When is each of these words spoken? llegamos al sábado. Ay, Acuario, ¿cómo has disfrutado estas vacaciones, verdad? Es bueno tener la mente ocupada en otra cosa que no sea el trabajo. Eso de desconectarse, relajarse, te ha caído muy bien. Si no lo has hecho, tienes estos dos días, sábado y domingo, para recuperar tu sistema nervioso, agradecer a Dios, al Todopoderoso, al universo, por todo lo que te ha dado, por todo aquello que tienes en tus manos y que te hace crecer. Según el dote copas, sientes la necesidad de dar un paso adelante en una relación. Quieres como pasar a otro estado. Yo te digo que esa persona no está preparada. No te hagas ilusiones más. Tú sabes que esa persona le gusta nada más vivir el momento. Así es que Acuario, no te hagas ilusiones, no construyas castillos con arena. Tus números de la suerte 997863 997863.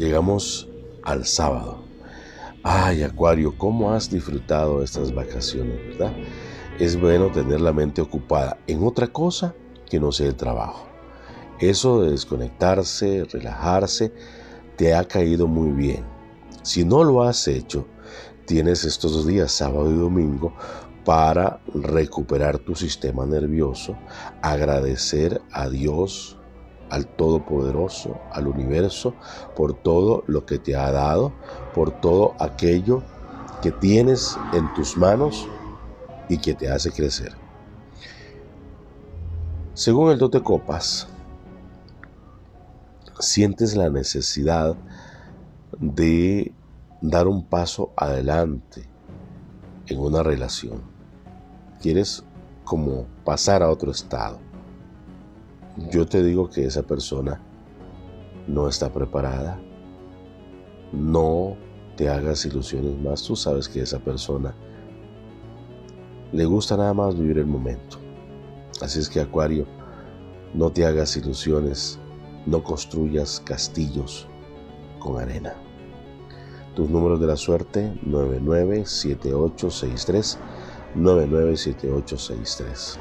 llegamos 0.00 0.66
al 1.02 1.26
sábado. 1.26 1.84
Ay, 2.62 3.02
Acuario, 3.02 3.56
¿cómo 3.58 3.92
has 3.92 4.10
disfrutado 4.10 4.82
estas 4.82 5.14
vacaciones, 5.14 5.76
verdad? 5.88 6.12
Es 6.78 6.98
bueno 6.98 7.30
tener 7.30 7.60
la 7.60 7.74
mente 7.74 8.00
ocupada 8.00 8.58
en 8.66 8.82
otra 8.82 9.08
cosa 9.08 9.54
que 9.90 10.00
no 10.00 10.10
sea 10.10 10.28
el 10.28 10.36
trabajo. 10.36 10.86
Eso 11.58 12.00
de 12.00 12.12
desconectarse, 12.12 13.24
relajarse, 13.30 14.14
te 14.76 14.94
ha 14.94 15.04
caído 15.04 15.46
muy 15.46 15.70
bien. 15.70 16.02
Si 16.62 16.82
no 16.82 17.04
lo 17.04 17.22
has 17.22 17.46
hecho, 17.46 17.86
tienes 18.46 18.84
estos 18.84 19.12
dos 19.12 19.26
días, 19.26 19.52
sábado 19.52 19.90
y 19.90 19.96
domingo, 19.96 20.54
para 21.04 21.60
recuperar 21.74 22.58
tu 22.58 22.74
sistema 22.74 23.26
nervioso, 23.26 23.98
agradecer 24.40 25.42
a 25.52 25.68
Dios, 25.68 26.38
al 26.90 27.06
Todopoderoso, 27.06 28.20
al 28.32 28.46
universo, 28.46 29.14
por 29.56 29.74
todo 29.74 30.24
lo 30.26 30.44
que 30.44 30.58
te 30.58 30.76
ha 30.76 30.90
dado, 30.90 31.32
por 31.74 31.90
todo 31.90 32.34
aquello 32.38 33.02
que 33.62 33.72
tienes 33.72 34.38
en 34.52 34.72
tus 34.74 34.96
manos 34.96 35.48
y 36.28 36.38
que 36.38 36.54
te 36.54 36.70
hace 36.70 36.90
crecer. 36.90 37.34
Según 39.74 40.10
el 40.10 40.18
dote 40.18 40.42
copas, 40.42 41.08
sientes 43.18 43.76
la 43.76 43.90
necesidad 43.90 44.76
de 45.78 46.52
dar 47.00 47.28
un 47.28 47.44
paso 47.44 47.92
adelante 47.96 48.88
en 49.86 49.98
una 49.98 50.22
relación. 50.22 50.82
Quieres 51.80 52.24
como 52.64 53.06
pasar 53.24 53.62
a 53.62 53.70
otro 53.70 53.90
estado. 53.90 54.49
Yo 55.76 56.06
te 56.06 56.22
digo 56.22 56.50
que 56.50 56.64
esa 56.64 56.82
persona 56.82 57.40
no 58.46 58.68
está 58.68 58.92
preparada. 58.92 59.60
No 60.92 61.56
te 61.96 62.08
hagas 62.08 62.44
ilusiones 62.44 63.00
más. 63.00 63.22
Tú 63.22 63.36
sabes 63.36 63.68
que 63.68 63.82
esa 63.82 63.98
persona 63.98 64.54
le 66.32 66.44
gusta 66.44 66.76
nada 66.76 66.94
más 66.94 67.18
vivir 67.18 67.38
el 67.38 67.46
momento. 67.46 67.98
Así 68.80 68.98
es 68.98 69.08
que 69.08 69.20
Acuario, 69.20 69.66
no 70.54 70.70
te 70.70 70.86
hagas 70.86 71.16
ilusiones, 71.16 71.98
no 72.46 72.62
construyas 72.62 73.42
castillos 73.44 74.28
con 74.98 75.20
arena. 75.20 75.54
Tus 76.74 76.88
números 76.88 77.20
de 77.20 77.26
la 77.26 77.36
suerte 77.36 77.92
997863 78.02 80.38
997863. 80.94 82.98